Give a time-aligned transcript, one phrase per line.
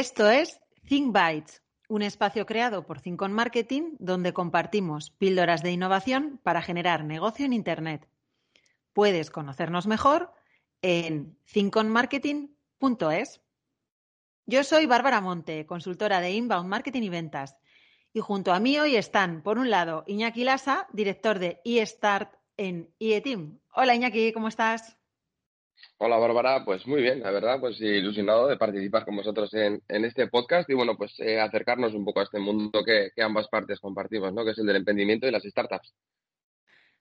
[0.00, 5.72] Esto es Think Bytes, un espacio creado por Think on Marketing donde compartimos píldoras de
[5.72, 8.08] innovación para generar negocio en Internet.
[8.94, 10.32] Puedes conocernos mejor
[10.80, 13.42] en thinkonmarketing.es.
[14.46, 17.58] Yo soy Bárbara Monte, consultora de Inbound Marketing y Ventas.
[18.14, 22.88] Y junto a mí hoy están, por un lado, Iñaki Lasa, director de eStart en
[23.00, 23.60] IETeam.
[23.74, 24.96] Hola Iñaki, ¿cómo estás?
[25.98, 30.28] Hola Bárbara, pues muy bien, la verdad, pues ilusionado de participar con vosotros en, este
[30.28, 33.80] podcast y bueno, pues eh, acercarnos un poco a este mundo que, que, ambas partes
[33.80, 34.44] compartimos, ¿no?
[34.44, 35.92] Que es el del emprendimiento y las startups.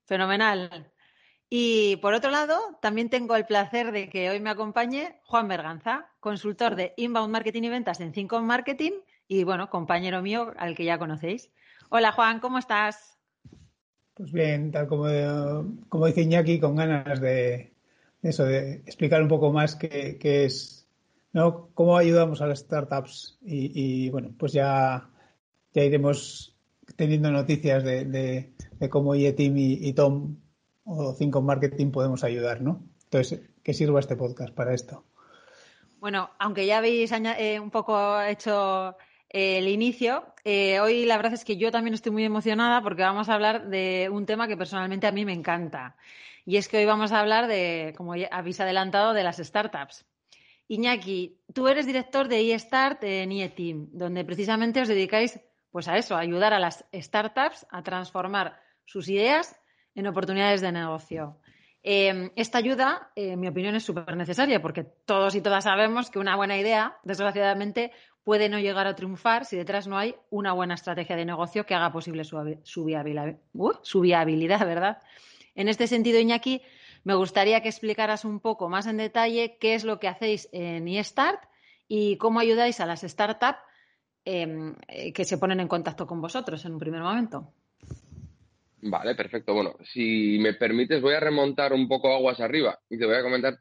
[0.05, 0.91] Fenomenal.
[1.49, 6.11] Y por otro lado, también tengo el placer de que hoy me acompañe Juan Berganza,
[6.19, 8.91] consultor de Inbound Marketing y Ventas en Cinco Marketing
[9.27, 11.52] y, bueno, compañero mío al que ya conocéis.
[11.89, 13.17] Hola Juan, ¿cómo estás?
[14.14, 15.05] Pues bien, tal como,
[15.88, 17.73] como dice Iñaki, con ganas de,
[18.22, 20.88] eso, de explicar un poco más qué, es,
[21.34, 21.70] ¿no?
[21.73, 25.09] Cómo ayudamos a las startups y, bueno, pues ya,
[25.73, 26.56] ya iremos
[26.95, 30.38] teniendo noticias de, de, cómo IETIM y, Tom
[30.86, 32.84] o Cinco Marketing podemos ayudar, ¿no?
[33.06, 35.04] Entonces, que sirva este podcast para esto.
[36.00, 38.95] Bueno, aunque ya habéis eh, un poco hecho
[39.30, 43.02] eh, el inicio, eh, hoy la verdad es que yo también estoy muy emocionada porque
[43.02, 45.98] vamos a hablar de un tema que personalmente a mí me encanta.
[46.50, 50.04] Y es que hoy vamos a hablar de, como habéis adelantado, de las startups.
[50.67, 55.39] Iñaki, tú eres director de eStart en IETeam, donde precisamente os dedicáis
[55.70, 59.55] pues a eso, a ayudar a las startups a transformar sus ideas
[59.93, 61.37] en oportunidades de negocio.
[61.83, 66.17] Em, esta ayuda, en mi opinión, es súper necesaria porque todos y todas sabemos que
[66.17, 67.92] una buena idea, desgraciadamente,
[68.23, 71.76] puede no llegar a triunfar si detrás no hay una buena estrategia de negocio que
[71.76, 74.98] haga posible su, uh, su viabilidad, ¿verdad?
[75.55, 76.61] En este sentido, Iñaki,
[77.04, 80.87] me gustaría que explicaras un poco más en detalle qué es lo que hacéis en
[80.87, 81.42] eStart
[81.87, 83.60] y cómo ayudáis a las startups
[84.26, 87.54] em, eh, que se ponen en contacto con vosotros en un primer momento.
[88.82, 89.54] Vale, perfecto.
[89.54, 93.23] Bueno, si me permites, voy a remontar un poco aguas arriba y te voy a
[93.23, 93.58] comentar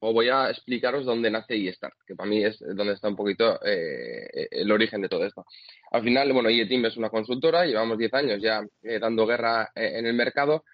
[0.00, 3.60] o voy a explicaros dónde nace eStart, que para mí es donde está un poquito
[3.64, 5.44] eh, el origen de todo esto.
[5.92, 10.04] Al final, bueno, eTeam es una consultora, llevamos 10 años ya eh, dando guerra en
[10.04, 10.64] el mercado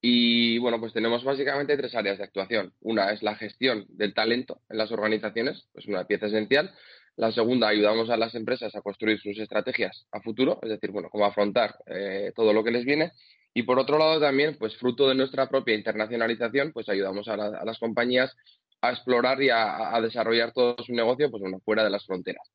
[0.00, 2.72] y bueno, pues tenemos básicamente tres áreas de actuación.
[2.80, 6.72] Una es la gestión del talento en las organizaciones, es una pieza esencial.
[7.16, 11.08] La segunda, ayudamos a las empresas a construir sus estrategias a futuro, es decir, bueno,
[11.10, 13.12] cómo afrontar eh, todo lo que les viene.
[13.52, 17.78] Y por otro lado también, pues fruto de nuestra propia internacionalización, pues ayudamos a, las
[17.80, 18.36] compañías
[18.80, 22.48] a explorar y a, desarrollar todo su negocio, pues bueno, fuera de las fronteras.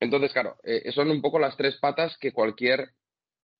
[0.00, 2.92] Entonces, claro, eh, son un poco las tres patas que cualquier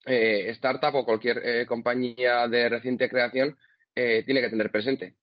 [0.09, 3.57] eh, startup o cualquier eh, compañía de reciente creación
[3.95, 5.15] eh, tiene que tener presente.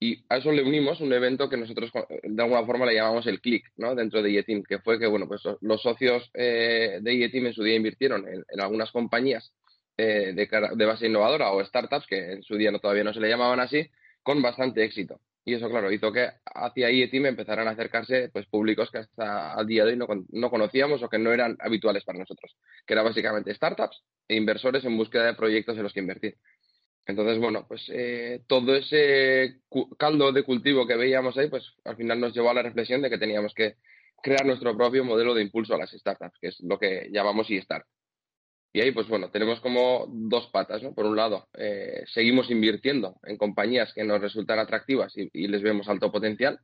[0.00, 1.90] Y a eso le unimos un evento que nosotros
[2.22, 3.96] de alguna forma le llamamos el click, ¿no?
[3.96, 7.74] Dentro de IETIM, que fue que, bueno, pues los socios de IETIM en su día
[7.74, 9.52] invirtieron en, algunas compañías
[9.96, 13.58] de, de, base innovadora o startups, que en su día todavía no se le llamaban
[13.58, 13.90] así,
[14.22, 15.20] con bastante éxito.
[15.48, 19.66] Y eso, claro, hizo que hacia IETIM empezaran a acercarse pues, públicos que hasta al
[19.66, 22.54] día de hoy no, no, conocíamos o que no eran habituales para nosotros,
[22.86, 26.36] que eran básicamente startups e inversores en búsqueda de proyectos en los que invertir.
[27.06, 29.62] Entonces, bueno, pues eh, todo ese
[29.98, 33.08] caldo de cultivo que veíamos ahí, pues al final nos llevó a la reflexión de
[33.08, 33.76] que teníamos que
[34.22, 37.86] crear nuestro propio modelo de impulso a las startups, que es lo que llamamos eStart.
[38.72, 40.94] Y ahí, pues bueno, tenemos como dos patas, ¿no?
[40.94, 45.88] Por un lado, eh, seguimos invirtiendo en compañías que nos resultan atractivas y, les vemos
[45.88, 46.60] alto potencial.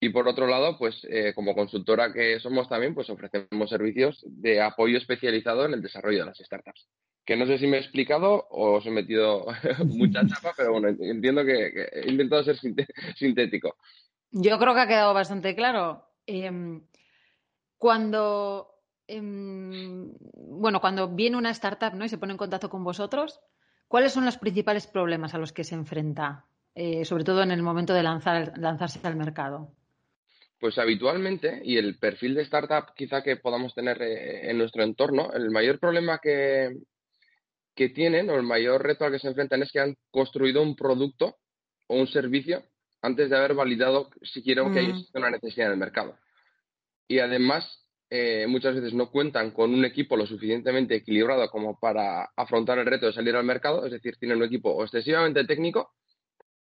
[0.00, 4.60] Y por otro lado, pues eh, como consultora que somos también, pues ofrecemos servicios de
[4.60, 6.88] apoyo especializado en el desarrollo de las startups.
[7.24, 9.46] Que no sé si me he explicado o os he metido
[9.86, 12.56] mucha chapa, pero bueno, entiendo que, he intentado ser
[13.16, 13.76] sintético.
[14.30, 16.04] Yo creo que ha quedado bastante claro.
[16.26, 16.82] Em,
[17.76, 18.73] cuando
[19.06, 22.04] Em, bueno, cuando viene una startup ¿no?
[22.04, 23.40] y se pone en contacto con vosotros,
[23.88, 27.62] ¿cuáles son los principales problemas a los que se enfrenta, eh, sobre todo en el
[27.62, 29.74] momento de lanzar, lanzarse al mercado?
[30.58, 35.32] Pues habitualmente, y el perfil de startup quizá que podamos tener eh, en nuestro entorno,
[35.34, 36.78] el mayor problema que,
[37.74, 40.76] que tienen o el mayor reto al que se enfrentan es que han construido un
[40.76, 41.36] producto
[41.88, 42.64] o un servicio
[43.02, 45.06] antes de haber validado siquiera que hay mm.
[45.12, 46.16] una necesidad en el mercado.
[47.06, 47.83] Y además,
[48.16, 52.86] eh, muchas veces no cuentan con un equipo lo suficientemente equilibrado como para afrontar el
[52.86, 55.90] reto de salir al mercado, es decir, tienen un equipo excesivamente técnico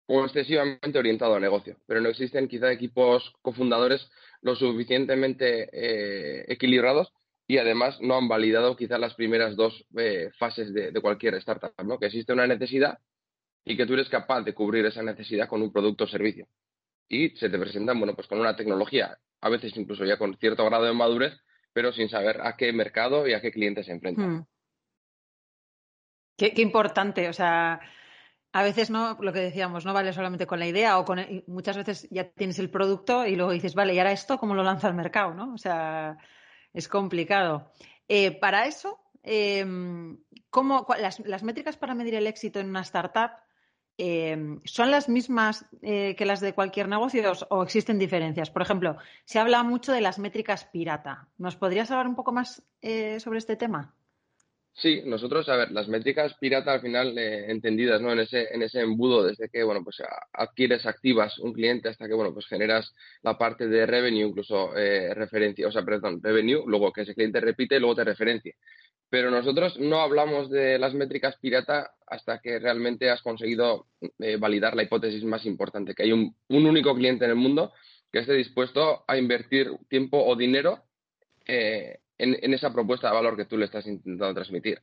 [0.06, 4.08] o excesivamente orientado a negocio, pero no existen quizá equipos cofundadores
[4.44, 7.12] lo suficientemente eh, equilibrados
[7.48, 11.98] y además no han validado quizá las primeras dos eh, fases de, cualquier startup, ¿no?
[11.98, 13.00] que existe una necesidad
[13.66, 16.46] y que tú eres capaz de cubrir esa necesidad con un producto o servicio.
[17.12, 20.63] Y se te presentan, bueno, pues con una tecnología, a veces incluso ya con cierto
[20.63, 21.34] grado de madurez,
[21.74, 24.30] pero sin saber a qué mercado y a qué clientes se enfrentan.
[24.30, 24.46] Hmm.
[26.38, 27.81] Qué, importante, o sea,
[28.54, 31.75] a veces no, lo que decíamos, no vale solamente con la idea o con muchas
[31.75, 34.88] veces ya tienes el producto y luego dices, vale, y ahora esto, ¿cómo lo lanza
[34.88, 35.34] al mercado?
[35.34, 35.54] ¿no?
[35.54, 36.18] O sea,
[36.74, 37.74] es complicado.
[38.08, 40.18] Eh, para eso, em,
[40.50, 43.31] ¿cómo, las, métricas para medir el éxito en una startup
[43.98, 48.50] em, son las mismas eh, que las de cualquier negocio o existen diferencias?
[48.50, 51.28] Por ejemplo, se habla mucho de las métricas pirata.
[51.38, 53.96] ¿Nos podrías hablar un poco más eh, sobre este tema?
[54.74, 58.12] Sí, nosotros, a ver, las métricas pirata al final eh, entendidas, ¿no?
[58.14, 60.02] En ese, en ese embudo, desde que, bueno, pues
[60.34, 65.14] adquieres, activas un cliente hasta que, bueno, pues generas la parte de revenue, incluso eh,
[65.14, 68.56] referencia, o sea, perdón, revenue, luego que ese cliente repite y luego te referencia.
[69.10, 73.88] Pero nosotros no hablamos de las métricas pirata hasta que realmente has conseguido
[74.20, 77.74] eh, validar la hipótesis más importante, que hay un, único cliente en el mundo
[78.12, 80.86] que esté dispuesto a invertir tiempo o dinero
[81.46, 84.80] eh, en, esa propuesta de valor que tú le estás intentando transmitir.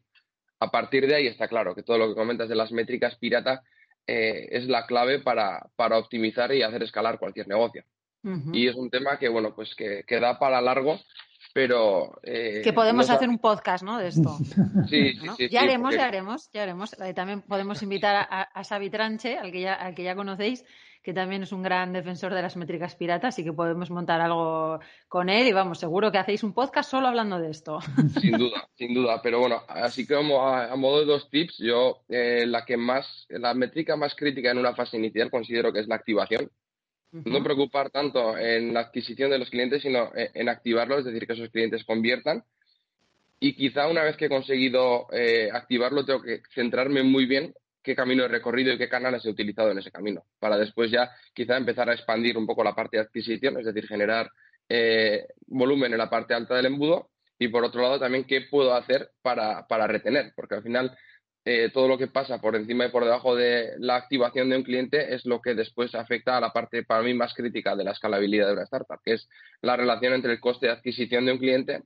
[0.61, 3.63] A partir de ahí está claro que todo lo que comentas de las métricas pirata
[4.07, 7.85] eh, es la clave para, optimizar y hacer escalar cualquier negocio.
[8.53, 11.01] Y es un tema que, bueno, pues que, da para largo,
[11.59, 12.21] pero...
[12.23, 13.99] Eh, que podemos hacer un podcast, ¿no?
[13.99, 14.39] De esto.
[14.89, 16.93] Sí, sí, Ya haremos, ya haremos, ya haremos.
[17.17, 20.65] también podemos invitar a, a Xavi Tranche, al que, ya, al que ya conocéis,
[21.03, 24.79] que también es un gran defensor de las métricas piratas, así que podemos montar algo
[25.09, 27.81] con él y vamos, seguro que hacéis un podcast solo hablando de esto.
[28.21, 32.47] Sin duda, sin duda, pero bueno, así que a, modo de dos tips, yo eh,
[32.47, 35.97] la que más, la métrica más crítica en una fase inicial considero que es la
[35.97, 36.53] activación.
[37.13, 41.33] No preocupar tanto en la adquisición de los clientes, sino en, activarlo, es decir, que
[41.33, 42.45] esos clientes conviertan.
[43.41, 47.97] Y quizá una vez que he conseguido eh, activarlo, tengo que centrarme muy bien qué
[47.97, 51.57] camino he recorrido y qué canales he utilizado en ese camino, para después ya quizá
[51.57, 54.31] empezar a expandir un poco la parte de adquisición, es decir, generar
[54.69, 57.09] eh, volumen en la parte alta del embudo
[57.39, 60.97] y por otro lado también qué puedo hacer para, retener, porque al final
[61.45, 64.65] eh, todo lo que pasa por encima y por debajo de la activación de un
[64.65, 67.93] cliente es lo que después afecta a la parte para mí más crítica de la
[67.93, 69.29] escalabilidad de una startup, que es
[69.63, 71.83] la relación entre el coste de adquisición de un cliente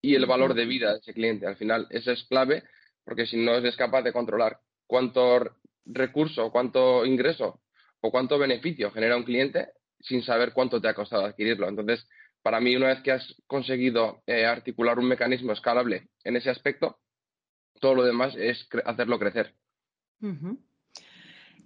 [0.00, 1.46] y el valor de vida de ese cliente.
[1.46, 2.64] Al final, eso es clave
[3.04, 7.60] porque si no eres capaz de controlar cuánto recurso, cuánto ingreso
[8.00, 9.68] o cuánto beneficio genera un cliente
[10.00, 11.68] sin saber cuánto te ha costado adquirirlo.
[11.68, 12.06] Entonces,
[12.42, 16.98] para mí, una vez que has conseguido eh, articular un mecanismo escalable en ese aspecto,
[17.80, 19.54] todo lo demás es hacerlo crecer.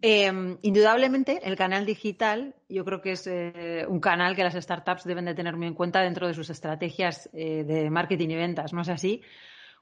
[0.02, 5.04] Em, indudablemente, el canal digital yo creo que es eh, un canal que las startups
[5.04, 8.72] deben de tener muy en cuenta dentro de sus estrategias eh, de marketing y ventas,
[8.72, 9.22] ¿no es así?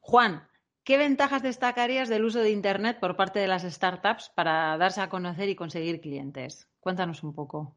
[0.00, 0.46] Juan,
[0.84, 5.08] ¿Qué ventajas destacarías del uso de Internet por parte de las startups para darse a
[5.08, 6.68] conocer y conseguir clientes?
[6.78, 7.74] Cuéntanos un poco.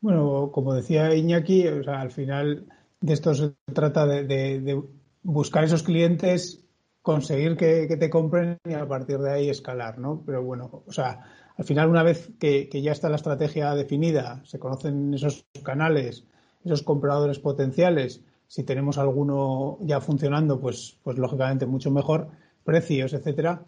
[0.00, 2.66] Bueno, como decía Iñaki, al final
[3.00, 4.80] de esto se trata de,
[5.24, 6.64] buscar esos clientes,
[7.02, 10.22] conseguir que, te compren y a partir de ahí escalar, ¿no?
[10.24, 11.20] Pero bueno, o sea,
[11.56, 16.26] al final una vez que ya está la estrategia definida, se conocen esos canales,
[16.64, 22.30] esos compradores potenciales, si tenemos alguno ya funcionando, pues, pues lógicamente mucho mejor,
[22.64, 23.64] precios, etcétera.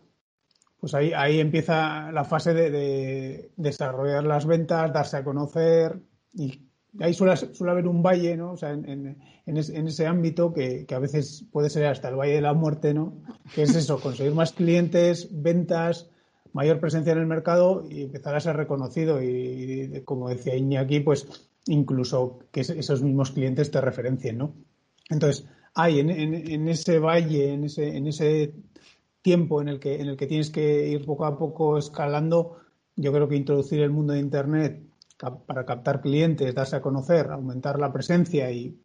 [0.81, 6.01] Pues ahí, ahí empieza la fase de, desarrollar las ventas, darse a conocer
[6.33, 6.67] y
[7.01, 8.53] ahí suele, suele haber un valle, ¿no?
[8.53, 12.41] O sea, en, en, ese ámbito que, a veces puede ser hasta el valle de
[12.41, 13.23] la muerte, ¿no?
[13.55, 16.11] Que es eso, conseguir más clientes, ventas,
[16.53, 21.49] mayor presencia en el mercado y empezar a ser reconocido y, como decía Iñaki, pues
[21.67, 24.55] incluso que esos mismos clientes te referencien, ¿no?
[25.09, 28.55] Entonces, hay en, ese valle, en ese, en ese
[29.23, 32.59] tiempo en el, que, en el que tienes que ir poco a poco escalando,
[32.97, 34.83] yo creo que introducir el mundo de Internet
[35.31, 38.79] para captar clientes, darse a conocer, aumentar la presencia y,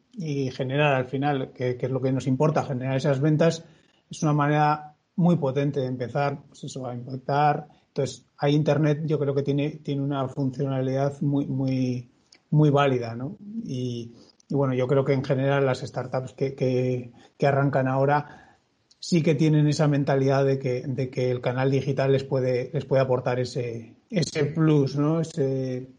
[0.51, 3.63] generar al final, que, es lo que nos importa, generar esas ventas,
[4.09, 7.67] es una manera muy potente de empezar pues eso, a impactar.
[7.87, 12.09] Entonces, hay Internet, yo creo que tiene, tiene una funcionalidad muy, muy,
[12.49, 13.37] muy válida, ¿no?
[13.63, 14.13] Y,
[14.49, 18.57] bueno, yo creo que en general las startups que, que, arrancan ahora
[18.99, 22.85] sí que tienen esa mentalidad de que, de que el canal digital les puede, les
[22.85, 25.19] puede aportar ese, ese plus, ¿no?
[25.19, 25.89] Ese,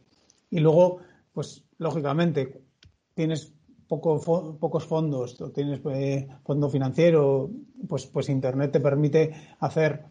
[0.50, 0.99] y luego,
[1.33, 2.62] pues lógicamente,
[3.14, 3.52] tienes
[3.88, 7.50] poco, pocos fondos, o tienes eh, fondo financiero,
[7.88, 10.05] pues, pues Internet te permite hacer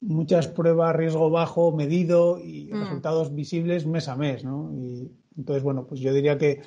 [0.00, 2.80] muchas pruebas riesgo bajo, medido y mm.
[2.80, 4.70] resultados visibles mes a mes, ¿no?
[4.72, 6.62] Y entonces, bueno, pues yo diría que,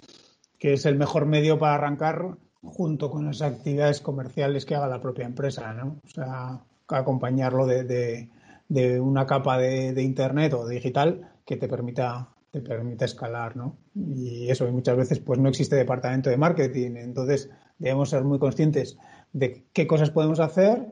[0.57, 5.01] que es el mejor medio para arrancar junto con las actividades comerciales que haga la
[5.01, 5.99] propia empresa, ¿no?
[6.03, 8.29] O sea, acompañarlo de,
[8.67, 13.77] de, una capa de, de, Internet o digital que te permita te permite escalar, ¿no?
[13.95, 18.97] Y eso, muchas veces pues no existe departamento de marketing, entonces debemos ser muy conscientes
[19.31, 20.85] de qué cosas podemos hacer,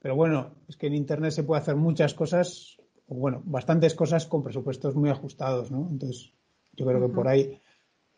[0.00, 2.76] pero bueno, es que en Internet se puede hacer muchas cosas,
[3.08, 5.88] o bueno, bastantes cosas con presupuestos muy ajustados, ¿no?
[5.90, 6.32] Entonces,
[6.74, 7.58] yo creo que por ahí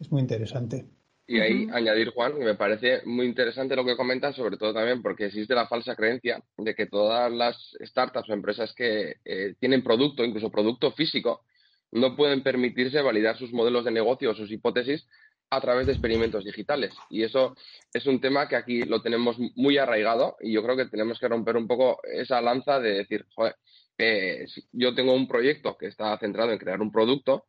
[0.00, 0.84] es muy interesante.
[1.30, 5.26] Y ahí añadir, Juan, me parece muy interesante lo que comentas, sobre todo también porque
[5.26, 10.24] existe la falsa creencia de que todas las startups o empresas que eh, tienen producto,
[10.24, 11.42] incluso producto físico,
[11.92, 15.06] no pueden permitirse validar sus modelos de negocio o sus hipótesis
[15.50, 16.92] a través de experimentos digitales.
[17.08, 17.56] Y eso
[17.92, 21.28] es un tema que aquí lo tenemos muy arraigado y yo creo que tenemos que
[21.28, 23.56] romper un poco esa lanza de decir, joder,
[23.96, 27.46] eh, yo tengo un proyecto que está centrado en crear un producto,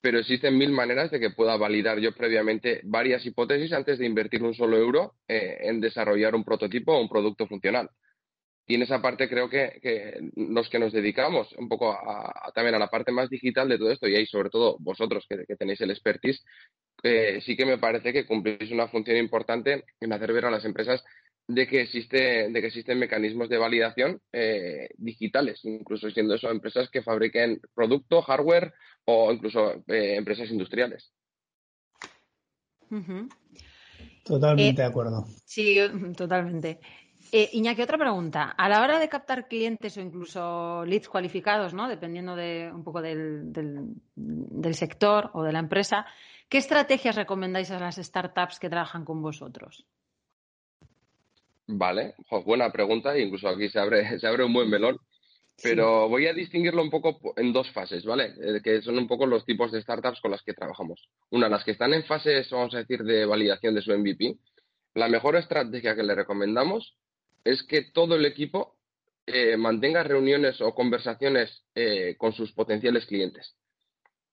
[0.00, 4.42] pero existen mil maneras de que pueda validar yo previamente varias hipótesis antes de invertir
[4.42, 7.90] un solo euro eh, en desarrollar un prototipo o un producto funcional.
[8.66, 12.78] Y en esa parte creo que, los que nos dedicamos un poco a, también a
[12.78, 15.90] la parte más digital de todo esto, y ahí sobre todo vosotros que, tenéis el
[15.90, 16.44] expertise,
[17.02, 20.64] eh, sí que me parece que cumplís una función importante en hacer ver a las
[20.64, 21.02] empresas
[21.48, 26.88] de que existe de que existen mecanismos de validación eh, digitales, incluso siendo eso empresas
[26.90, 28.72] que fabriquen producto, hardware
[29.06, 31.12] o incluso eh, empresas industriales.
[34.24, 35.26] Totalmente de acuerdo.
[35.44, 35.78] Sí,
[36.16, 36.78] totalmente.
[37.32, 38.54] Eh, Iñaki, otra pregunta.
[38.56, 41.88] A la hora de captar clientes o incluso leads cualificados, ¿no?
[41.88, 43.94] dependiendo de un poco del,
[44.72, 46.06] sector o de la empresa,
[46.48, 49.86] ¿qué estrategias recomendáis a las startups que trabajan con vosotros?
[51.68, 54.98] Vale, buena pregunta, incluso aquí se abre, se abre un buen melón.
[55.62, 58.32] Pero voy a distinguirlo un poco en dos fases, ¿vale?
[58.40, 61.06] Eh, que son un poco los tipos de startups con las que trabajamos.
[61.30, 64.38] Una, las que están en fases, vamos a decir, de validación de su MVP.
[64.94, 66.96] La mejor estrategia que le recomendamos
[67.44, 68.76] es que todo el equipo
[69.26, 73.54] eh, mantenga reuniones o conversaciones eh, con sus potenciales clientes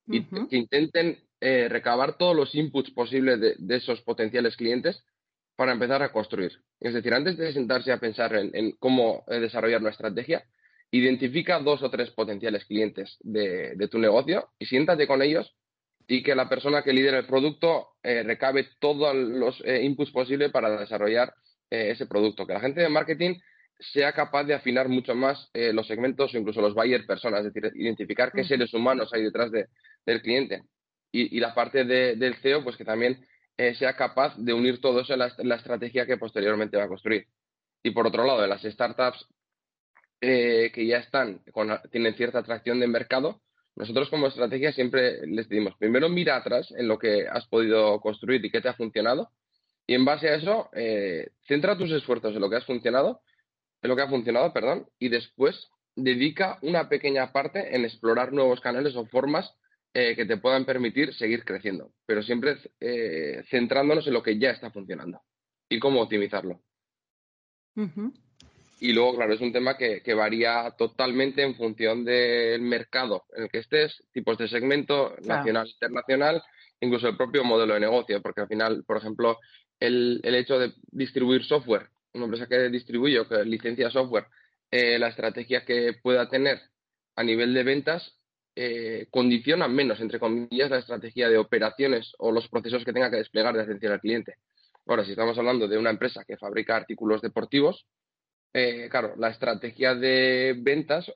[0.07, 5.03] y que intenten eh, recabar todos los inputs posibles de, esos potenciales clientes
[5.55, 6.53] para empezar a construir.
[6.79, 10.45] Es decir, antes de sentarse a pensar en, cómo desarrollar una estrategia,
[10.89, 15.53] identifica dos o tres potenciales clientes de, de, tu negocio y siéntate con ellos
[16.07, 21.33] y que la persona que lidera el producto recabe todos los inputs posibles para desarrollar
[21.69, 23.35] eh, ese producto, que la gente de marketing
[23.79, 27.53] sea capaz de afinar mucho más eh, los segmentos o incluso los buyer personas, es
[27.53, 28.47] decir, identificar qué mm.
[28.47, 30.63] seres humanos hay detrás del cliente.
[31.11, 33.25] Y, la parte del CEO, pues que también
[33.57, 37.25] eh, sea capaz de unir todo eso en la, estrategia que posteriormente va a construir.
[37.81, 39.25] Y por otro lado, de las startups
[40.19, 41.41] que ya están,
[41.91, 43.41] tienen cierta atracción de mercado,
[43.77, 48.43] nosotros como estrategia siempre les decimos, primero mira atrás en lo que has podido construir
[48.43, 49.29] y qué te ha funcionado,
[49.87, 53.21] y en base a eso, eh, centra tus esfuerzos en lo que has funcionado,
[53.81, 58.59] en lo que ha funcionado, perdón, y después dedica una pequeña parte en explorar nuevos
[58.59, 59.49] canales o formas
[59.93, 64.51] eh, que te puedan permitir seguir creciendo, pero siempre eh, centrándonos en lo que ya
[64.51, 65.21] está funcionando
[65.69, 66.61] y cómo optimizarlo.
[68.79, 73.49] Y luego, claro, es un tema que, varía totalmente en función del mercado en el
[73.49, 76.43] que estés, tipos de segmento, nacional, internacional,
[76.79, 79.37] incluso el propio modelo de negocio, porque al final, por ejemplo,
[79.79, 84.27] el, hecho de distribuir software, una empresa que distribuye o que licencia software,
[84.71, 86.59] eh, la estrategia que pueda tener
[87.15, 88.17] a nivel de ventas
[88.55, 93.17] eh, condiciona menos, entre comillas, la estrategia de operaciones o los procesos que tenga que
[93.17, 94.35] desplegar de atención al cliente.
[94.87, 97.85] Ahora, si estamos hablando de una empresa que fabrica artículos deportivos,
[98.53, 101.11] eh, claro, la estrategia de ventas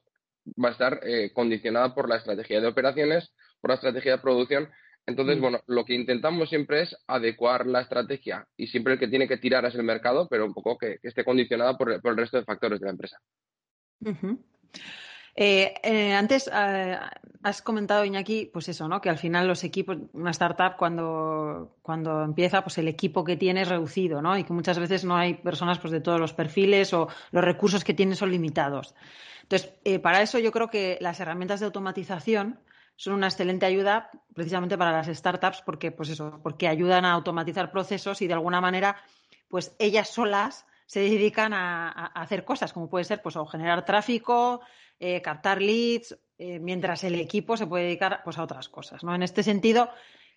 [0.46, 1.02] va a estar
[1.34, 4.70] condicionada por la estrategia de operaciones, por la estrategia de producción
[5.06, 5.42] entonces, mm.
[5.42, 9.38] bueno, lo que intentamos siempre es adecuar la estrategia y siempre el que tiene que
[9.38, 12.80] tirar es el mercado, pero un poco que, esté condicionada por, el resto de factores
[12.80, 13.18] de la empresa.
[15.36, 16.98] Eh, eh, antes eh,
[17.42, 19.00] has comentado, Iñaki, pues eso, ¿no?
[19.00, 23.62] Que al final los equipos, una startup cuando, cuando empieza, pues el equipo que tiene
[23.62, 24.38] es reducido, ¿no?
[24.38, 27.84] Y que muchas veces no hay personas pues, de todos los perfiles o los recursos
[27.84, 28.94] que tienen son limitados.
[29.44, 32.60] Entonces, para eso yo creo que las herramientas de automatización
[33.02, 37.72] son una excelente ayuda precisamente para las startups porque, pues eso, porque ayudan a automatizar
[37.72, 38.96] procesos y de alguna manera,
[39.50, 44.62] pues ellas solas se dedican a, hacer cosas, como puede ser pues, generar tráfico,
[45.00, 49.04] eh, captar leads, eh, mientras el equipo se puede dedicar pues, a otras cosas.
[49.04, 49.16] ¿no?
[49.16, 49.90] En este sentido,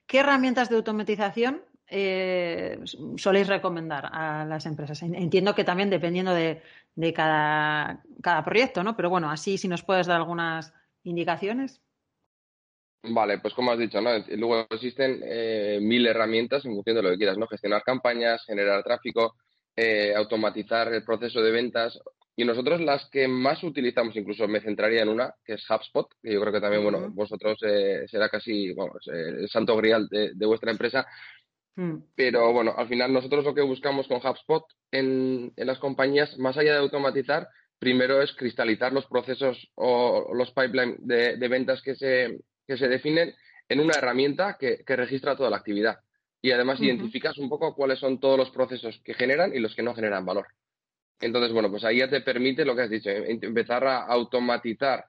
[0.07, 2.79] ¿qué herramientas de automatización eh,
[3.19, 5.03] soléis recomendar a las empresas?
[5.03, 6.63] Entiendo que también dependiendo de,
[7.13, 8.01] cada,
[8.43, 8.97] proyecto, ¿no?
[8.97, 11.84] Pero bueno, así si nos puedes dar algunas indicaciones.
[13.07, 14.11] Vale, pues como has dicho, ¿no?
[14.29, 17.47] Luego existen eh, mil herramientas en función de lo que quieras, ¿no?
[17.47, 19.35] Gestionar campañas, generar tráfico,
[19.77, 21.99] eh, automatizar el proceso de ventas.
[22.37, 26.33] Y nosotros las que más utilizamos, incluso me centraría en una, que es HubSpot, que
[26.33, 30.73] yo creo que también, bueno, vosotros será casi bueno, el santo grial de, de vuestra
[30.73, 31.07] empresa,
[31.77, 31.97] Hmm.
[32.15, 36.73] Pero bueno, al final nosotros lo que buscamos con HubSpot en, las compañías, más allá
[36.73, 42.77] de automatizar, primero es cristalizar los procesos o los pipelines de, ventas que se, que
[42.77, 43.35] se definen
[43.69, 46.01] en una herramienta que, registra toda la actividad.
[46.43, 49.83] Y además identificas un poco cuáles son todos los procesos que generan y los que
[49.83, 50.47] no generan valor.
[51.21, 55.07] Entonces, bueno, pues ahí ya te permite lo que has dicho, em, empezar a automatizar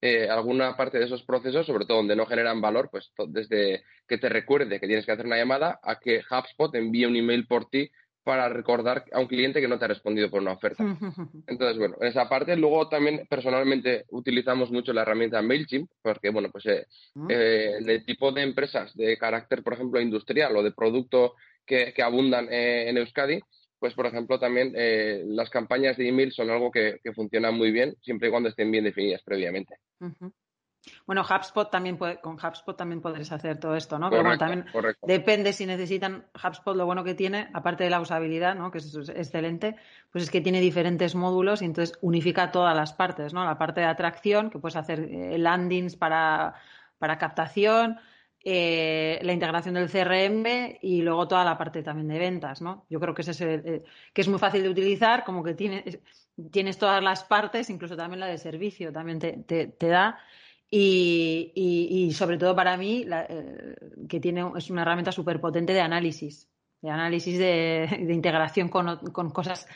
[0.00, 4.16] eh, alguna parte de esos procesos, sobre todo donde no generan valor, pues desde que
[4.16, 7.68] te recuerde que tienes que hacer una llamada a que HubSpot envíe un email por
[7.68, 7.90] ti
[8.28, 10.84] para recordar a un cliente que no te ha respondido por una oferta.
[11.46, 16.50] Entonces, bueno, en esa parte, luego también personalmente utilizamos mucho la herramienta MailChimp, porque, bueno,
[16.52, 17.26] pues eh, ah.
[17.30, 21.94] eh, en el tipo de empresas de carácter, por ejemplo, industrial o de producto que,
[22.02, 23.40] abundan en Euskadi,
[23.78, 27.94] pues por ejemplo también eh, las campañas de email son algo que, funciona muy bien
[28.02, 29.76] siempre y cuando estén bien definidas previamente.
[31.06, 34.10] Bueno, HubSpot también puede, con HubSpot también podréis hacer todo esto, ¿no?
[34.10, 34.66] Bueno, también
[35.02, 38.70] depende si necesitan HubSpot, lo bueno que tiene, aparte de la usabilidad, ¿no?
[38.70, 39.76] Que es, excelente,
[40.12, 43.44] pues es que tiene diferentes módulos y entonces unifica todas las partes, ¿no?
[43.44, 46.54] La parte de atracción, que puedes hacer eh, landings para,
[46.98, 47.98] para captación,
[48.44, 52.86] eh, la integración del CRM y luego toda la parte también de ventas, ¿no?
[52.88, 55.98] Yo creo que es, eh, que es muy fácil de utilizar, como que tienes,
[56.52, 60.18] tienes todas las partes, incluso también la de servicio, también te, da.
[60.70, 63.74] Y, sobre todo para mí, eh,
[64.08, 66.48] que tiene, es una herramienta súper potente de análisis,
[66.82, 69.66] de análisis de, integración con, con cosas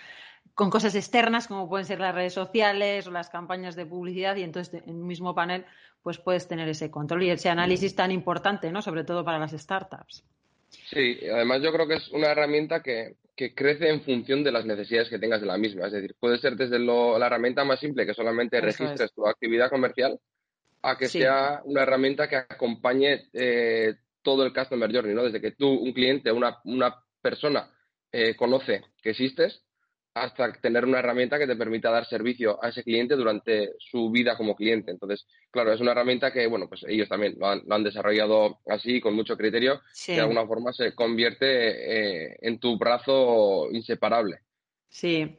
[0.55, 4.43] con cosas externas como pueden ser las redes sociales o las campañas de publicidad y
[4.43, 5.65] entonces en un mismo panel
[6.03, 8.83] pues puedes tener ese control y ese análisis tan importante, ¿no?
[8.83, 10.25] Sobre todo para las startups.
[10.69, 13.17] Sí, además yo creo que es una herramienta que,
[13.57, 15.87] crece en función de las necesidades que tengas de la misma.
[15.87, 20.21] Es decir, puede ser desde la herramienta más simple que solamente registres tu actividad comercial
[20.83, 25.25] a que sea una herramienta que acompañe eh, todo el customer journey, ¿no?
[25.25, 27.71] Desde que tú, un cliente, una, una persona
[28.11, 29.63] eh, conoce que existes
[30.15, 34.37] hasta tener una herramienta que te permita dar servicio a ese cliente durante su vida
[34.37, 34.91] como cliente.
[34.91, 39.15] Entonces, claro, es una herramienta que, bueno, pues ellos también lo han, desarrollado así, con
[39.15, 41.47] mucho criterio, que de alguna forma se convierte
[42.27, 44.41] eh, en tu brazo inseparable.
[44.91, 45.39] Sí.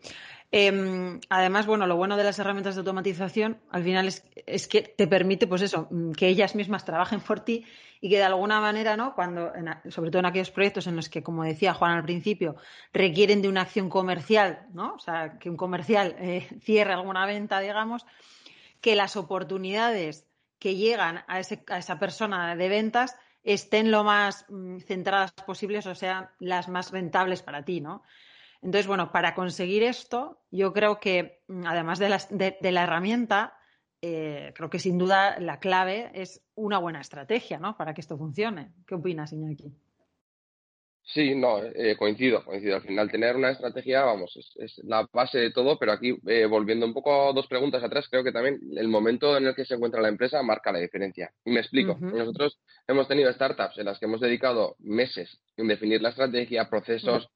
[0.56, 4.84] Em, además, bueno, lo bueno de las herramientas de automatización al final es, es, que
[4.84, 7.66] te permite, pues eso, que ellas mismas trabajen por ti
[8.00, 9.16] y que de alguna manera, ¿no?
[9.16, 9.52] Cuando,
[9.90, 12.56] sobre todo en aquellos proyectos en los que, como decía Juan al principio,
[12.94, 14.94] requieren de una acción comercial, ¿no?
[14.94, 18.06] O sea, que un comercial eh, cierre alguna venta, digamos,
[18.80, 20.28] que las oportunidades
[20.60, 26.30] que llegan a, esa persona de ventas estén lo más mm, centradas posibles, o sean
[26.38, 28.04] las más rentables para ti, ¿no?
[28.64, 33.58] Entonces, bueno, para conseguir esto, yo creo que mm, además de la herramienta,
[34.06, 37.78] eh, creo que sin duda la clave es una buena estrategia, ¿no?
[37.78, 38.74] Para que esto funcione.
[38.86, 39.72] ¿Qué opinas, Iñaki?
[41.06, 42.76] Sí, no, eh, coincido, coincido.
[42.76, 46.86] Al final, tener una estrategia, vamos, es, la base de todo, pero aquí, eh, volviendo
[46.86, 49.76] un poco a dos preguntas atrás, creo que también el momento en el que se
[49.76, 51.32] encuentra la empresa marca la diferencia.
[51.46, 51.98] Y me explico.
[52.02, 57.30] Nosotros hemos tenido startups en las que hemos dedicado meses en definir la estrategia, procesos,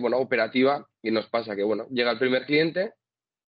[0.00, 2.92] bueno, operativa, y nos pasa que, bueno, llega el primer cliente,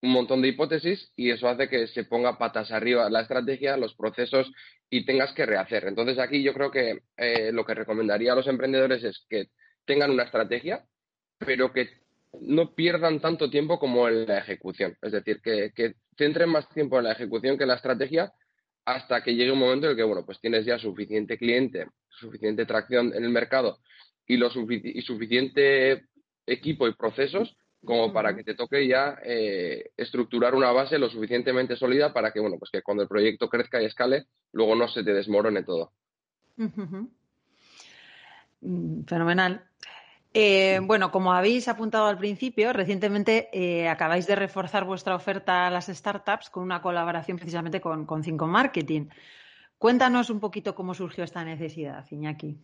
[0.02, 3.96] un montón de hipótesis y eso hace que se ponga patas arriba la estrategia, los
[3.96, 4.52] procesos
[4.90, 5.86] y tengas que rehacer.
[5.88, 9.48] Entonces aquí yo creo que eh, lo que recomendaría a los emprendedores es que
[9.86, 10.84] tengan una estrategia,
[11.38, 11.90] pero que
[12.40, 14.98] no pierdan tanto tiempo como en la ejecución.
[15.02, 18.34] Es decir, que, que centren más tiempo en la ejecución que en la estrategia
[18.86, 22.66] hasta que llegue un momento en el que, bueno, pues tienes ya suficiente cliente, suficiente
[22.66, 23.78] tracción en el mercado
[24.32, 26.06] y, lo y suficiente
[26.46, 31.76] equipo y procesos como para que te toque ya eh, estructurar una base lo suficientemente
[31.76, 35.04] sólida para que, bueno, pues que cuando el proyecto crezca y escale, luego no se
[35.04, 35.92] te desmorone todo.
[38.62, 39.66] Mm, fenomenal.
[40.34, 45.72] Eh, bueno, como habéis apuntado al principio, recientemente eh, acabáis de reforzar vuestra oferta a
[45.72, 49.08] las startups con una colaboración precisamente con, con Cinco Marketing.
[49.80, 52.60] Cuéntanos un poquito cómo surgió esta necesidad, Iñaki.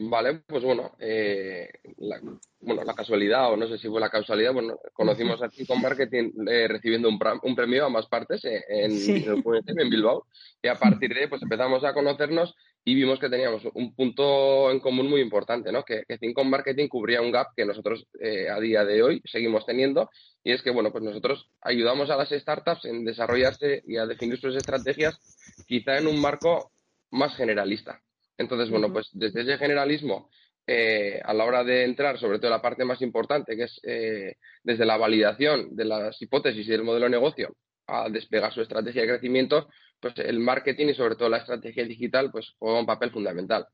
[0.00, 2.20] Vale, pues bueno, eh, la,
[2.60, 6.30] bueno, la casualidad, o no sé si fue la casualidad, bueno, conocimos a con Marketing
[6.48, 10.26] eh, recibiendo un, un, premio a ambas partes eh, en, en, en, Bilbao,
[10.62, 14.70] y a partir de ahí pues empezamos a conocernos y vimos que teníamos un punto
[14.70, 15.82] en común muy importante, ¿no?
[15.82, 20.10] Que, que Marketing cubría un gap que nosotros a día de hoy seguimos teniendo,
[20.44, 24.38] y es que, bueno, pues nosotros ayudamos a las startups en desarrollarse y a definir
[24.38, 25.18] sus estrategias
[25.66, 26.70] quizá en un marco
[27.10, 28.00] más generalista.
[28.38, 30.30] Entonces, bueno, pues desde ese generalismo,
[30.70, 34.36] eh, a la hora de entrar, sobre todo la parte más importante, que es eh,
[34.62, 39.00] desde la validación de las hipótesis y del modelo de negocio a despegar su estrategia
[39.02, 43.10] de crecimiento, pues el marketing y sobre todo la estrategia digital, pues juega un papel
[43.10, 43.66] fundamental.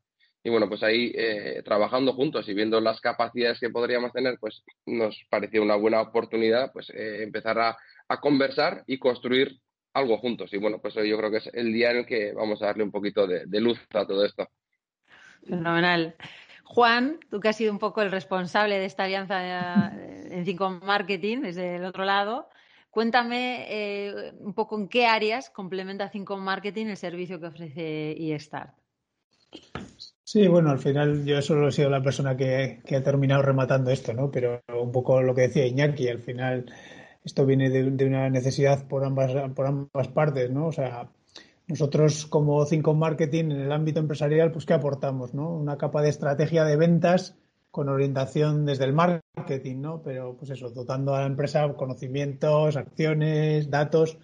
[0.45, 4.63] Y bueno, pues ahí eh, trabajando juntos y viendo las capacidades que podríamos tener, pues
[4.87, 7.77] nos pareció una buena oportunidad pues empezar a,
[8.21, 9.59] conversar y construir
[9.95, 10.53] algo juntos.
[10.53, 12.83] Y bueno, pues yo creo que es el día en el que vamos a darle
[12.83, 14.49] un poquito de, luz a todo esto.
[15.49, 16.17] Fenomenal.
[16.65, 20.71] Juan, tú que has sido un poco el responsable de esta alianza eh, en Cinco
[20.71, 22.49] Marketing desde el otro lado,
[22.91, 28.75] cuéntame eh, un poco en qué áreas complementa Cinco Marketing el servicio que ofrece eStart.
[30.25, 33.91] Sí, bueno, al final yo solo he sido la persona que, que, ha terminado rematando
[33.91, 34.31] esto, ¿no?
[34.31, 36.67] Pero un poco lo que decía Iñaki, al final
[37.25, 40.67] esto viene de, una necesidad por ambas, por ambas partes, ¿no?
[40.67, 41.09] O sea,
[41.67, 45.49] nosotros como Cinco Marketing en el ámbito empresarial, pues ¿qué aportamos, no?
[45.49, 47.37] Una capa de estrategia de ventas
[47.71, 50.03] con orientación desde el marketing, ¿no?
[50.03, 54.19] Pero pues eso, dotando a la empresa conocimientos, acciones, datos,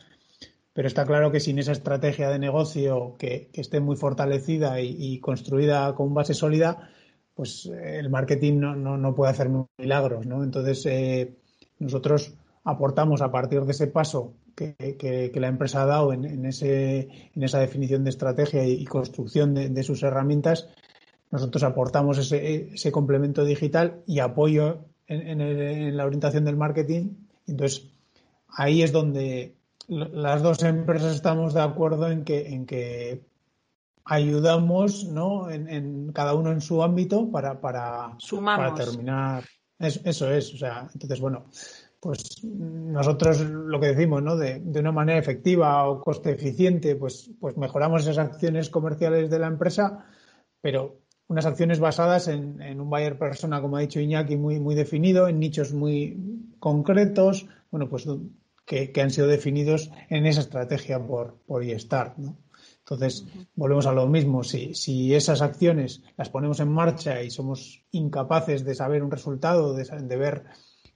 [0.73, 5.95] pero está claro que sin esa estrategia de negocio que, esté muy fortalecida y, construida
[5.95, 6.91] con base sólida,
[7.35, 10.45] pues el marketing no, no, puede hacer milagros, ¿no?
[10.45, 11.35] Entonces, eh,
[11.79, 17.43] nosotros aportamos a partir de ese paso que, la empresa ha dado en, ese, en
[17.43, 20.69] esa definición de estrategia y, construcción de, sus herramientas,
[21.31, 27.15] nosotros aportamos ese, complemento digital y apoyo en, la orientación del marketing.
[27.47, 27.91] Entonces,
[28.49, 29.55] ahí es donde
[29.89, 33.25] las dos empresas estamos de acuerdo en que, en que
[34.05, 35.51] ayudamos ¿no?
[35.51, 39.45] en, cada uno en su ámbito para, para, para terminar.
[39.79, 41.47] eso es, o sea, entonces, bueno,
[42.01, 44.37] pues nosotros lo que decimos, ¿no?
[44.37, 49.47] De, una manera efectiva o coste eficiente, pues, pues mejoramos esas acciones comerciales de la
[49.47, 50.07] empresa,
[50.63, 55.29] pero unas acciones basadas en, un buyer persona, como ha dicho Iñaki, muy, muy definido,
[55.29, 58.09] en nichos muy concretos, bueno, pues
[58.65, 62.39] que, han sido definidos en esa estrategia por, por iStart, ¿no?
[62.79, 64.43] Entonces, volvemos a lo mismo.
[64.43, 69.75] Si, si, esas acciones las ponemos en marcha y somos incapaces de saber un resultado,
[69.75, 70.45] de, de ver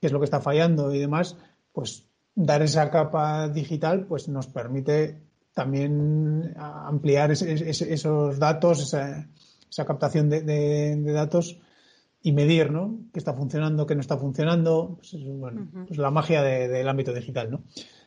[0.05, 1.35] qué es lo que está fallando y demás,
[1.73, 5.19] pues dar esa capa digital pues nos permite
[5.55, 9.27] también ampliar esos datos, esa,
[9.71, 11.59] esa captación de, datos
[12.21, 12.99] y medir, ¿no?
[13.15, 14.99] Qué está funcionando, qué no está funcionando.
[14.99, 17.63] Pues, bueno, pues la magia del ámbito digital, ¿no?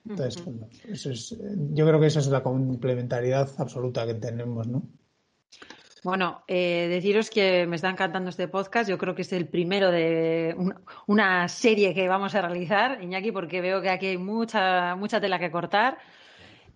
[0.07, 0.43] Entonces,
[0.87, 1.35] eso es,
[1.71, 4.83] yo creo que esa es la complementariedad absoluta que tenemos, ¿no?
[6.07, 8.89] Bueno, eh, deciros que me está encantando este podcast.
[8.89, 10.55] Yo creo que es el primero de
[11.05, 15.37] una, serie que vamos a realizar, Iñaki, porque veo que aquí hay mucha, mucha tela
[15.37, 15.97] que cortar.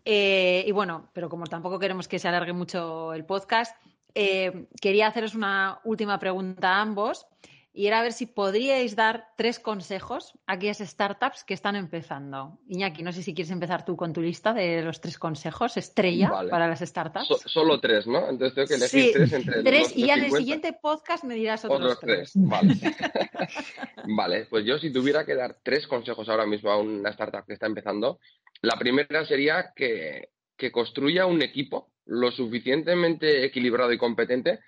[0.03, 3.73] Eh, y bueno, pero como tampoco queremos que se alargue mucho el podcast,
[4.15, 7.25] eh, quería haceros una última pregunta a ambos
[7.73, 12.59] y era a ver si podríais dar tres consejos a aquellas startups que están empezando.
[12.67, 16.31] Iñaki, no sé si quieres empezar tú con tu lista de los tres consejos estrella
[16.49, 17.43] para las startups.
[17.45, 18.29] solo tres, ¿no?
[18.29, 21.63] Entonces tengo que elegir tres entre Tres y ya en el siguiente podcast me dirás
[21.63, 22.31] otros, tres.
[22.35, 22.75] Vale.
[24.17, 27.53] vale, pues yo si tuviera que dar tres consejos ahora mismo a una startup que
[27.53, 28.19] está empezando,
[28.61, 34.59] la primera sería que, que construya un equipo lo suficientemente equilibrado y competente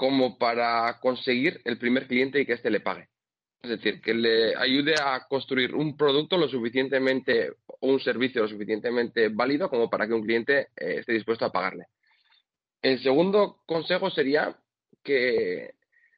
[0.00, 3.10] como para conseguir el primer cliente y que éste le pague.
[3.60, 8.48] Es decir, que le ayude a construir un producto lo suficientemente o un servicio lo
[8.48, 11.84] suficientemente válido como para que un cliente eh, esté dispuesto a pagarle.
[12.80, 14.56] El segundo consejo sería
[15.04, 15.74] que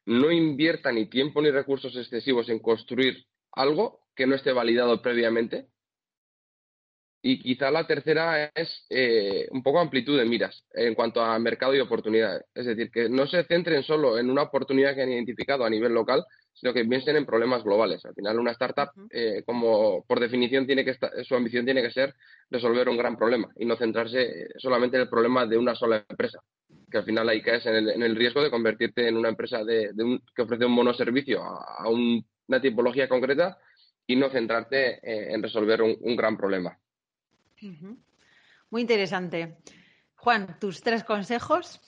[0.06, 5.66] no invierta ni tiempo ni recursos excesivos en construir algo que no esté validado previamente
[7.24, 11.74] y quizá la tercera es eh, un poco amplitud de miras en cuanto a mercado
[11.74, 12.44] y oportunidades.
[12.52, 15.94] Es decir, que no se centren solo en una oportunidad que han identificado a nivel
[15.94, 18.04] local, sino que piensen en problemas globales.
[18.04, 22.12] Al final, una startup, eh, como por definición, tiene que su ambición tiene que ser
[22.50, 26.40] resolver un gran problema y no centrarse solamente en el problema de una sola empresa.
[26.90, 29.62] Que al final ahí caes en el, en el riesgo de convertirte en una empresa
[29.64, 29.90] de,
[30.34, 33.58] que ofrece un monoservicio a, a una tipología concreta
[34.08, 36.76] y no centrarte eh, en resolver un gran problema.
[38.70, 39.58] Muy interesante.
[40.16, 41.80] Juan, tus tres consejos.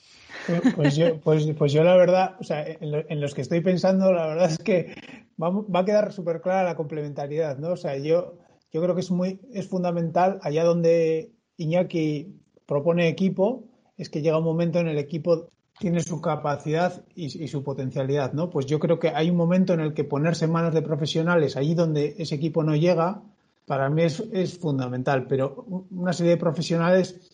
[0.46, 4.12] Pues, pues yo, pues, pues, yo la verdad, o sea, en, los que estoy pensando,
[4.12, 4.94] la verdad es que
[5.40, 7.72] va, va a quedar súper clara la complementariedad, ¿no?
[7.72, 8.38] O sea, yo,
[8.72, 12.34] yo creo que es muy, es fundamental allá donde Iñaki
[12.66, 17.64] propone equipo, es que llega un momento en el equipo tiene su capacidad y, su
[17.64, 18.50] potencialidad, ¿no?
[18.50, 21.56] Pues yo creo que hay un momento en el que ponerse en manos de profesionales,
[21.56, 23.22] allí donde ese equipo no llega,
[23.66, 25.26] para mí es, es fundamental.
[25.26, 27.30] Pero una serie de profesionales,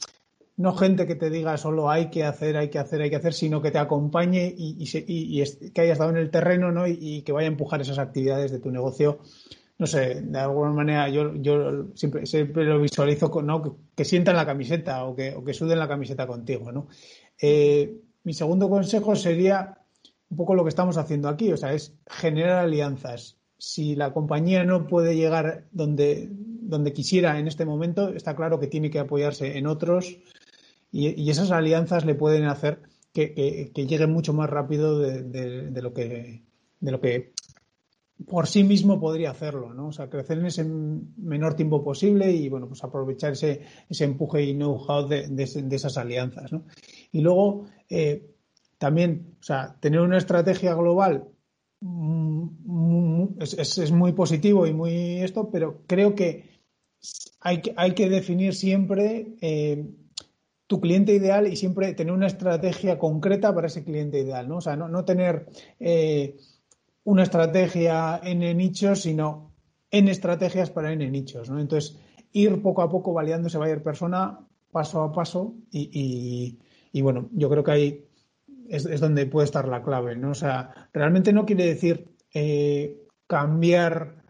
[0.57, 3.33] no gente que te diga solo hay que hacer, hay que hacer, hay que hacer,
[3.33, 4.85] sino que te acompañe y,
[5.73, 6.87] que haya estado en el terreno, ¿no?
[6.87, 9.21] Y, que vaya a empujar esas actividades de tu negocio.
[9.79, 13.63] No sé, de alguna manera yo, yo siempre, siempre lo visualizo, ¿no?
[13.63, 16.89] Que, que sientan la camiseta o que, o que suden la camiseta contigo, ¿no?
[17.41, 19.79] Eh, mi segundo consejo sería
[20.29, 23.40] un poco lo que estamos haciendo aquí, o sea, es generar alianzas.
[23.61, 28.69] Si la compañía no puede llegar donde, donde quisiera en este momento, está claro que
[28.69, 30.17] tiene que apoyarse en otros
[30.91, 32.81] y, esas alianzas le pueden hacer
[33.13, 36.43] que, que, llegue mucho más rápido de, lo que,
[36.81, 37.35] de lo que
[38.27, 39.89] por sí mismo podría hacerlo, ¿no?
[39.89, 44.43] O sea, crecer en ese menor tiempo posible y, bueno, pues aprovechar ese, ese empuje
[44.43, 46.65] y know-how de, de, esas alianzas, ¿no?
[47.13, 48.31] Y luego, eh,
[48.79, 51.29] también, o sea, tener una estrategia global
[51.81, 56.61] mm, mm, es, muy positivo y muy esto, pero creo que
[57.41, 59.87] hay que, hay que definir siempre eh,
[60.67, 64.59] tu cliente ideal y siempre tener una estrategia concreta para ese cliente ideal, ¿no?
[64.59, 65.47] O sea, no, no tener
[65.81, 66.37] eh,
[67.05, 69.53] una estrategia en nichos, sino
[69.91, 71.59] en estrategias para N nichos, ¿no?
[71.61, 71.99] Entonces,
[72.33, 74.39] ir poco a poco validando ese buyer persona
[74.71, 76.59] paso a paso y,
[76.93, 78.05] y bueno, yo creo que ahí
[78.71, 80.31] es, donde puede estar la clave, ¿no?
[80.31, 84.25] O sea, realmente no quiere decir eh, cambiar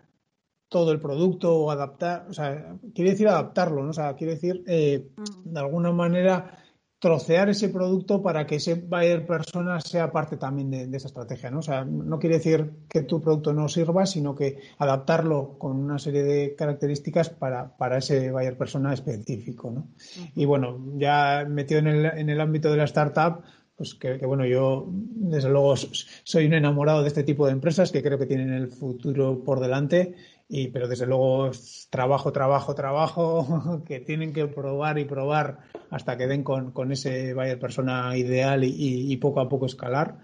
[0.69, 3.91] todo el producto o adaptar, o sea, quiere decir adaptarlo, ¿no?
[3.91, 5.11] O sea, quiere decir, eh,
[5.45, 6.59] de alguna manera,
[7.01, 11.61] trocear ese producto para que ese buyer persona sea parte también de, esa estrategia, ¿no?
[11.61, 15.99] O sea, no quiere decir que tu producto no sirva, sino que adaptarlo con una
[15.99, 19.89] serie de características para, para ese buyer persona específico, ¿no?
[20.35, 23.43] Y bueno, ya metido en el, en el ámbito de la startup,
[23.81, 27.91] pues que, que, bueno, yo desde luego soy un enamorado de este tipo de empresas
[27.91, 30.17] que creo que tienen el futuro por delante
[30.51, 31.51] y, pero desde luego
[31.89, 37.33] trabajo, trabajo, trabajo, que tienen que probar y probar hasta que den con, con ese
[37.33, 40.19] buyer persona ideal y, poco a poco escalar.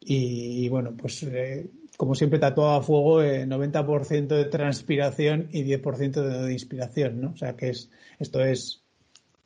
[0.00, 6.44] Y, bueno, pues eh, como siempre tatuado a fuego, eh, 90% de transpiración y 10%
[6.46, 7.32] de, inspiración, ¿no?
[7.32, 8.81] O sea que es, esto es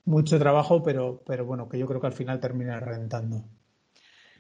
[0.07, 3.45] mucho trabajo, pero, pero bueno, que yo creo que al final termina rentando.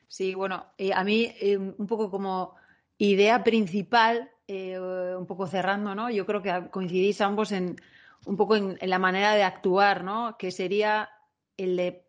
[0.09, 2.55] Sí, bueno, eh, a mí eh, un poco como
[2.99, 6.09] idea principal eh, un poco cerrando, ¿no?
[6.09, 7.77] Yo creo que coincidís ambos en
[8.27, 10.37] un poco en, la manera de actuar, ¿no?
[10.39, 11.11] Que sería
[11.57, 12.07] el de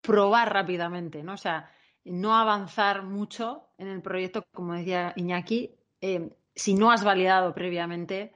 [0.00, 1.34] probar rápidamente, ¿no?
[1.34, 1.70] O sea,
[2.04, 8.34] no avanzar mucho en el proyecto, como decía Iñaki, eh, si no has validado previamente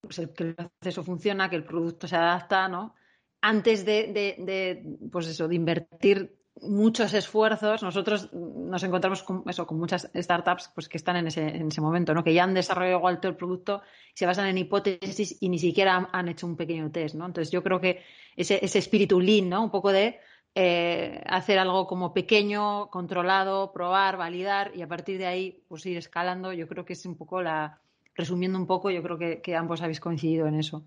[0.00, 2.94] pues que el proceso funciona, que el producto se adapta, ¿no?
[3.40, 7.82] Antes de, pues eso, de invertir muchos esfuerzos.
[7.82, 11.80] Nosotros nos encontramos con eso, con muchas startups pues, que están en ese, en ese
[11.80, 12.24] momento, ¿no?
[12.24, 16.28] que ya han desarrollado todo el producto, se basan en hipótesis y ni siquiera han,
[16.28, 17.14] hecho un pequeño test.
[17.14, 17.26] ¿no?
[17.26, 18.02] Entonces yo creo que
[18.36, 19.62] ese, ese espíritu lean, ¿no?
[19.62, 20.18] un poco de
[20.54, 25.96] eh, hacer algo como pequeño, controlado, probar, validar y a partir de ahí pues ir
[25.96, 27.80] escalando, yo creo que es un poco la,
[28.16, 30.84] resumiendo un poco, yo creo que, ambos habéis coincidido en eso.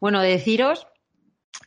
[0.00, 0.86] Bueno, de deciros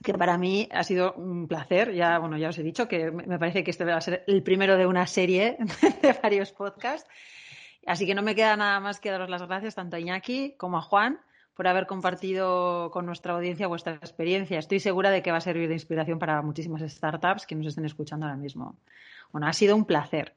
[0.03, 1.93] que para mí ha sido un placer.
[1.93, 4.43] Ya, bueno, ya os he dicho que me parece que este va a ser el
[4.43, 5.57] primero de una serie
[6.01, 7.09] de varios podcasts.
[7.85, 10.77] Así que no me queda nada más que daros las gracias tanto a Iñaki como
[10.77, 11.19] a Juan
[11.55, 14.59] por haber compartido con nuestra audiencia vuestra experiencia.
[14.59, 17.85] Estoy segura de que va a servir de inspiración para muchísimas startups que nos estén
[17.85, 18.75] escuchando ahora mismo.
[19.31, 20.35] Bueno, ha sido un placer.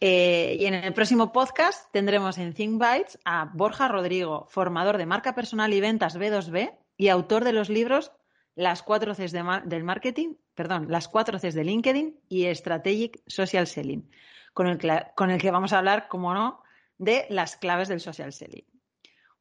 [0.00, 5.06] Eh, y en el próximo podcast tendremos en Think Bytes a Borja Rodrigo, formador de
[5.06, 8.12] marca personal y ventas B2B y autor de los libros
[8.56, 9.32] Las cuatro Cs
[9.64, 14.10] del marketing, perdón, Las cuatro Cs de LinkedIn y Strategic Social Selling,
[14.54, 14.80] con el,
[15.14, 16.62] con el que vamos a hablar, como no,
[16.98, 18.64] de las claves del social selling.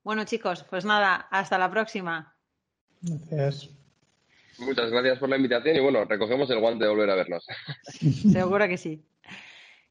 [0.03, 2.35] Bueno, chicos, pues nada, hasta la próxima.
[3.01, 3.69] Gracias.
[4.59, 7.45] Muchas gracias por la invitación y bueno, recogemos el guante de volver a vernos.
[8.31, 9.03] Seguro que sí.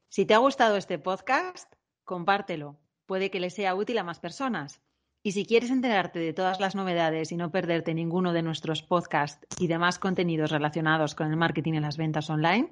[0.09, 1.71] Si te ha gustado este podcast,
[2.03, 2.79] compártelo.
[3.05, 4.81] Puede que le sea útil a más personas.
[5.25, 9.43] Y si quieres enterarte de todas las novedades y no perderte ninguno de nuestros podcasts
[9.59, 12.71] y demás contenidos relacionados con el marketing y las ventas online,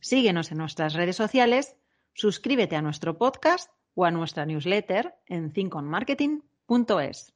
[0.00, 1.76] síguenos en nuestras redes sociales,
[2.12, 7.35] suscríbete a nuestro podcast o a nuestra newsletter en thinkonmarketing.es.